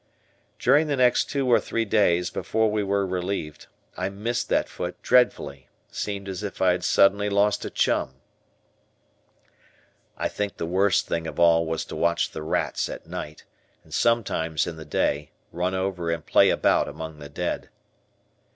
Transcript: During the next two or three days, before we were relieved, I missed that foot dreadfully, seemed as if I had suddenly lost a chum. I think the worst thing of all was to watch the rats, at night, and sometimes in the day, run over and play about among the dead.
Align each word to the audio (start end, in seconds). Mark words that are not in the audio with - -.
During 0.57 0.87
the 0.87 0.95
next 0.95 1.25
two 1.29 1.47
or 1.47 1.59
three 1.59 1.85
days, 1.85 2.31
before 2.31 2.71
we 2.71 2.81
were 2.81 3.05
relieved, 3.05 3.67
I 3.95 4.09
missed 4.09 4.49
that 4.49 4.67
foot 4.67 4.99
dreadfully, 5.03 5.67
seemed 5.91 6.27
as 6.27 6.41
if 6.41 6.59
I 6.59 6.71
had 6.71 6.83
suddenly 6.83 7.29
lost 7.29 7.65
a 7.65 7.69
chum. 7.69 8.15
I 10.17 10.27
think 10.27 10.57
the 10.57 10.65
worst 10.65 11.05
thing 11.07 11.27
of 11.27 11.39
all 11.39 11.67
was 11.67 11.85
to 11.85 11.95
watch 11.95 12.31
the 12.31 12.41
rats, 12.41 12.89
at 12.89 13.05
night, 13.05 13.43
and 13.83 13.93
sometimes 13.93 14.65
in 14.65 14.75
the 14.75 14.85
day, 14.85 15.29
run 15.51 15.75
over 15.75 16.09
and 16.09 16.25
play 16.25 16.49
about 16.49 16.87
among 16.87 17.19
the 17.19 17.29
dead. 17.29 17.69